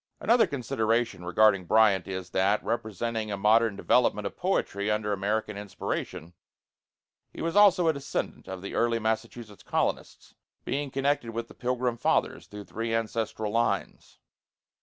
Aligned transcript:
Another 0.19 0.47
consideration 0.47 1.23
regarding 1.23 1.65
Bryant 1.65 2.07
is, 2.07 2.31
that 2.31 2.63
representing 2.63 3.29
a 3.31 3.37
modern 3.37 3.75
development 3.75 4.25
of 4.25 4.35
poetry 4.35 4.89
under 4.89 5.13
American 5.13 5.59
inspiration, 5.59 6.33
he 7.31 7.39
was 7.39 7.55
also 7.55 7.87
a 7.87 7.93
descendant 7.93 8.47
of 8.47 8.63
the 8.63 8.73
early 8.73 8.97
Massachusetts 8.97 9.61
colonists, 9.61 10.33
being 10.65 10.89
connected 10.89 11.29
with 11.29 11.49
the 11.49 11.53
Pilgrim 11.53 11.97
Fathers 11.97 12.47
through 12.47 12.63
three 12.63 12.95
ancestral 12.95 13.51
lines. 13.51 14.17